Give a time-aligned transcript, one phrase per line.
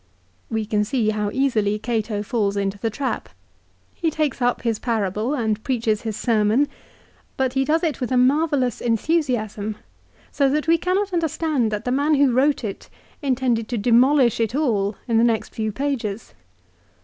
[0.49, 3.29] We can see how easily Cato falls into the trap.
[3.93, 6.69] He takes up his parable, and preaches his sermon 5
[7.37, 9.75] but he does it with a marvellous enthusiasm,
[10.31, 12.89] so that we cannot understand that the man who wrote it
[13.21, 16.33] intended to demolish it all in the next few pages.